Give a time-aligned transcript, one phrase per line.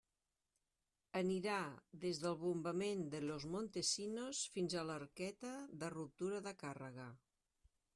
[1.19, 1.57] Anirà
[2.07, 7.11] des del bombament de Los Montesinos fins a l'arqueta de ruptura de càrrega.